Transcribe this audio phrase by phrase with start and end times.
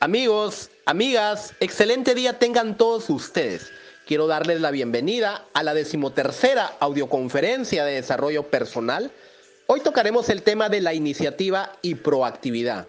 [0.00, 3.72] Amigos, amigas, excelente día tengan todos ustedes.
[4.06, 9.10] Quiero darles la bienvenida a la decimotercera audioconferencia de desarrollo personal.
[9.66, 12.86] Hoy tocaremos el tema de la iniciativa y proactividad.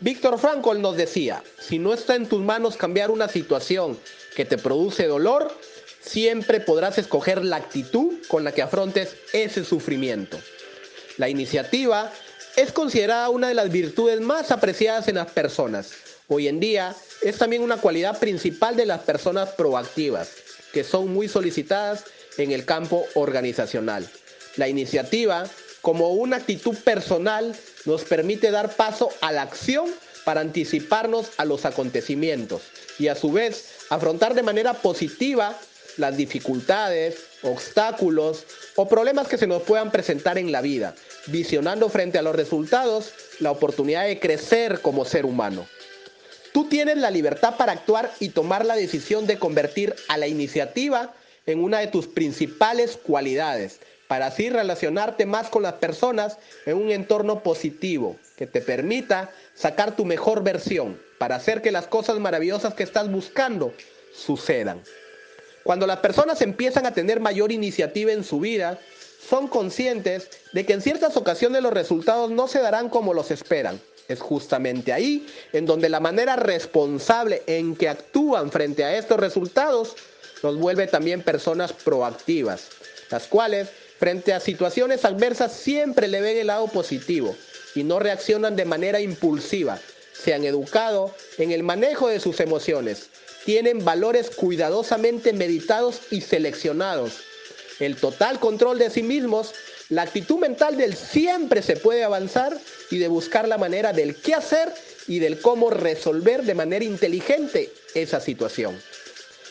[0.00, 3.96] Víctor Frankl nos decía, si no está en tus manos cambiar una situación
[4.34, 5.56] que te produce dolor,
[6.00, 10.36] siempre podrás escoger la actitud con la que afrontes ese sufrimiento.
[11.16, 12.12] La iniciativa
[12.58, 15.92] es considerada una de las virtudes más apreciadas en las personas.
[16.26, 20.30] Hoy en día es también una cualidad principal de las personas proactivas,
[20.72, 22.02] que son muy solicitadas
[22.36, 24.10] en el campo organizacional.
[24.56, 25.46] La iniciativa,
[25.82, 27.54] como una actitud personal,
[27.84, 29.88] nos permite dar paso a la acción
[30.24, 32.62] para anticiparnos a los acontecimientos
[32.98, 35.56] y a su vez afrontar de manera positiva
[35.98, 40.94] las dificultades, obstáculos o problemas que se nos puedan presentar en la vida,
[41.26, 45.66] visionando frente a los resultados la oportunidad de crecer como ser humano.
[46.52, 51.12] Tú tienes la libertad para actuar y tomar la decisión de convertir a la iniciativa
[51.46, 56.90] en una de tus principales cualidades, para así relacionarte más con las personas en un
[56.90, 62.74] entorno positivo que te permita sacar tu mejor versión para hacer que las cosas maravillosas
[62.74, 63.74] que estás buscando
[64.14, 64.82] sucedan.
[65.68, 68.78] Cuando las personas empiezan a tener mayor iniciativa en su vida,
[69.28, 73.78] son conscientes de que en ciertas ocasiones los resultados no se darán como los esperan.
[74.08, 79.94] Es justamente ahí en donde la manera responsable en que actúan frente a estos resultados
[80.42, 82.70] nos vuelve también personas proactivas,
[83.10, 87.36] las cuales frente a situaciones adversas siempre le ven el lado positivo
[87.74, 89.78] y no reaccionan de manera impulsiva.
[90.14, 93.10] Se han educado en el manejo de sus emociones
[93.48, 97.20] tienen valores cuidadosamente meditados y seleccionados.
[97.80, 99.54] El total control de sí mismos,
[99.88, 102.58] la actitud mental del siempre se puede avanzar
[102.90, 104.70] y de buscar la manera del qué hacer
[105.06, 108.78] y del cómo resolver de manera inteligente esa situación.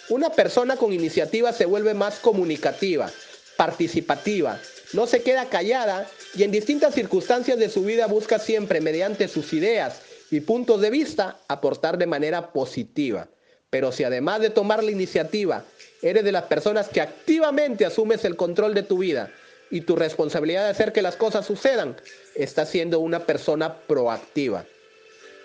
[0.09, 3.09] Una persona con iniciativa se vuelve más comunicativa,
[3.55, 4.61] participativa,
[4.93, 9.53] no se queda callada y en distintas circunstancias de su vida busca siempre mediante sus
[9.53, 13.27] ideas y puntos de vista aportar de manera positiva.
[13.69, 15.65] Pero si además de tomar la iniciativa,
[16.01, 19.29] eres de las personas que activamente asumes el control de tu vida
[19.69, 21.97] y tu responsabilidad de hacer que las cosas sucedan,
[22.35, 24.65] estás siendo una persona proactiva.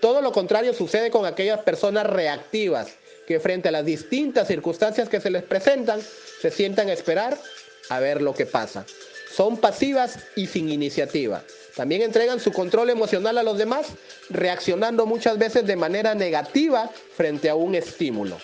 [0.00, 2.92] Todo lo contrario sucede con aquellas personas reactivas
[3.26, 6.00] que frente a las distintas circunstancias que se les presentan,
[6.40, 7.36] se sientan a esperar
[7.88, 8.84] a ver lo que pasa.
[9.34, 11.42] Son pasivas y sin iniciativa.
[11.76, 13.86] También entregan su control emocional a los demás,
[14.28, 18.38] reaccionando muchas veces de manera negativa frente a un estímulo.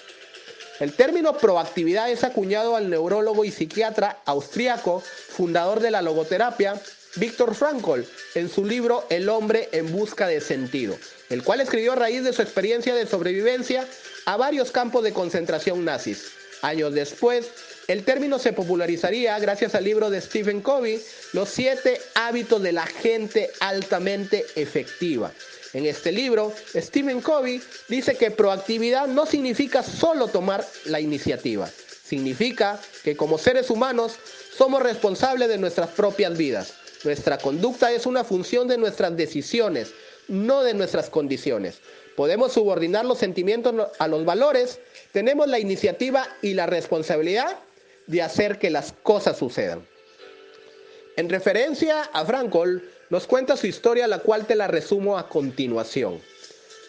[0.81, 6.81] El término proactividad es acuñado al neurólogo y psiquiatra austriaco, fundador de la logoterapia,
[7.17, 8.03] Víctor Frankl,
[8.35, 10.97] en su libro El hombre en busca de sentido,
[11.31, 13.87] el cual escribió a raíz de su experiencia de sobrevivencia
[14.27, 16.31] a varios campos de concentración nazis.
[16.63, 17.51] Años después,
[17.89, 22.87] el término se popularizaría gracias al libro de Stephen Covey, Los siete hábitos de la
[22.87, 25.33] gente altamente efectiva.
[25.73, 31.67] En este libro, Stephen Covey dice que proactividad no significa solo tomar la iniciativa,
[32.05, 34.17] significa que como seres humanos
[34.55, 36.75] somos responsables de nuestras propias vidas.
[37.05, 39.93] Nuestra conducta es una función de nuestras decisiones,
[40.27, 41.81] no de nuestras condiciones.
[42.17, 44.79] Podemos subordinar los sentimientos a los valores,
[45.13, 47.59] tenemos la iniciativa y la responsabilidad
[48.09, 49.87] de hacer que las cosas sucedan.
[51.17, 52.79] En referencia a Frankl,
[53.11, 56.21] nos cuenta su historia, la cual te la resumo a continuación.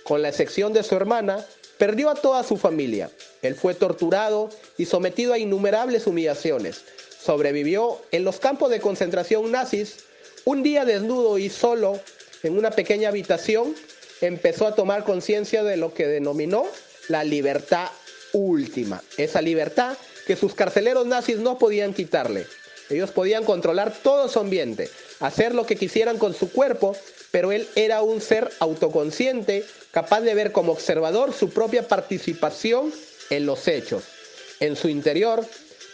[0.03, 1.45] Con la excepción de su hermana,
[1.77, 3.09] perdió a toda su familia.
[3.41, 6.83] Él fue torturado y sometido a innumerables humillaciones.
[7.21, 10.05] Sobrevivió en los campos de concentración nazis.
[10.45, 11.99] Un día desnudo y solo
[12.43, 13.75] en una pequeña habitación,
[14.21, 16.65] empezó a tomar conciencia de lo que denominó
[17.07, 17.89] la libertad
[18.33, 19.01] última.
[19.17, 19.97] Esa libertad
[20.29, 22.45] que sus carceleros nazis no podían quitarle.
[22.91, 24.87] Ellos podían controlar todo su ambiente,
[25.21, 26.95] hacer lo que quisieran con su cuerpo,
[27.31, 32.93] pero él era un ser autoconsciente, capaz de ver como observador su propia participación
[33.31, 34.03] en los hechos.
[34.59, 35.43] En su interior,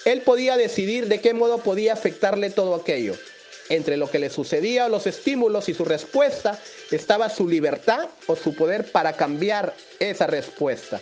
[0.04, 3.16] él podía decidir de qué modo podía afectarle todo aquello.
[3.70, 6.60] Entre lo que le sucedía los estímulos y su respuesta
[6.92, 11.00] estaba su libertad o su poder para cambiar esa respuesta.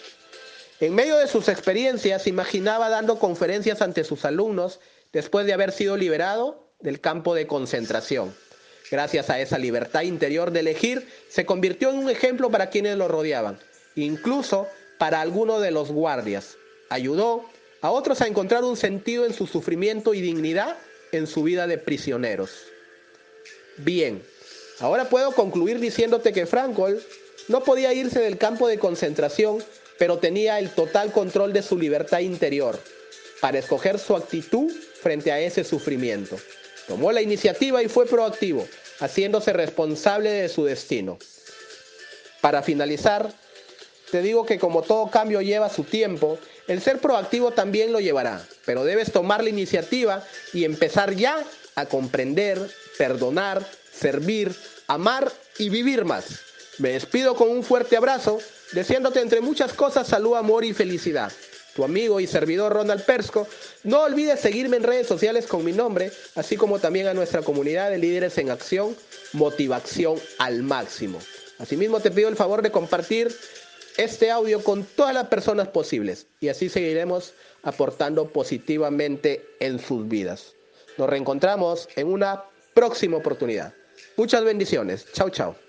[0.84, 4.82] En medio de sus experiencias, imaginaba dando conferencias ante sus alumnos
[5.14, 8.36] después de haber sido liberado del campo de concentración.
[8.92, 13.08] Gracias a esa libertad interior de elegir, se convirtió en un ejemplo para quienes lo
[13.08, 13.60] rodeaban,
[13.96, 16.58] incluso para algunos de los guardias.
[16.90, 17.46] Ayudó
[17.80, 20.76] a otros a encontrar un sentido en su sufrimiento y dignidad
[21.14, 22.50] en su vida de prisioneros.
[23.78, 24.22] Bien,
[24.82, 26.98] ahora puedo concluir diciéndote que Frankl
[27.48, 29.64] No podía irse del campo de concentración,
[29.98, 32.80] pero tenía el total control de su libertad interior
[33.42, 36.38] para escoger su actitud frente a ese sufrimiento.
[36.88, 38.68] Tomó la iniciativa y fue proactivo,
[39.00, 41.18] haciéndose responsable de su destino.
[42.42, 43.34] Para finalizar,
[44.12, 46.38] te digo que como todo cambio lleva su tiempo,
[46.68, 51.44] el ser proactivo también lo llevará, pero debes tomar la iniciativa y empezar ya
[51.76, 52.60] a comprender,
[52.98, 54.56] perdonar, servir,
[54.88, 56.42] amar y vivir más.
[56.78, 58.40] Me despido con un fuerte abrazo,
[58.74, 61.32] deseándote entre muchas cosas salud, amor y felicidad.
[61.76, 63.48] Tu amigo y servidor Ronald Persco.
[63.84, 67.90] No olvides seguirme en redes sociales con mi nombre, así como también a nuestra comunidad
[67.90, 68.96] de líderes en acción,
[69.34, 71.20] motivación al máximo.
[71.58, 73.34] Asimismo te pido el favor de compartir
[73.98, 77.34] este audio con todas las personas posibles y así seguiremos
[77.64, 80.54] aportando positivamente en sus vidas.
[80.98, 82.44] Nos reencontramos en una
[82.74, 83.74] próxima oportunidad.
[84.18, 85.08] Muchas bendiciones.
[85.14, 85.63] Chao, chao.